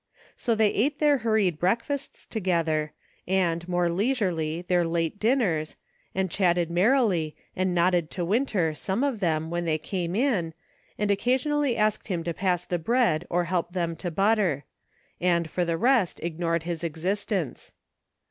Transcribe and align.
So 0.35 0.55
they 0.55 0.73
ate 0.73 0.97
their 0.97 1.19
hur 1.19 1.35
ried 1.35 1.59
breakfasts 1.59 2.25
together, 2.25 2.91
and, 3.27 3.69
more 3.69 3.87
leisurely, 3.87 4.63
their 4.63 4.83
late 4.83 5.19
dinners, 5.19 5.75
and 6.15 6.31
chatted 6.31 6.71
merrily, 6.71 7.35
and 7.55 7.75
nodded 7.75 8.09
to 8.09 8.25
Winter, 8.25 8.73
some 8.73 9.03
of 9.03 9.19
them, 9.19 9.51
when 9.51 9.65
they 9.65 9.77
came 9.77 10.15
in, 10.15 10.55
and 10.97 11.11
occasionally 11.11 11.77
asked 11.77 12.07
him 12.07 12.23
to 12.23 12.33
pass 12.33 12.65
the 12.65 12.79
bread 12.79 13.27
or 13.29 13.43
help 13.43 13.73
them 13.73 13.95
to 13.97 14.09
butter; 14.09 14.65
and 15.19 15.47
for 15.51 15.63
the 15.63 15.77
rest, 15.77 16.19
ignored 16.23 16.63
his 16.63 16.83
exist 16.83 17.31
ence. 17.31 17.75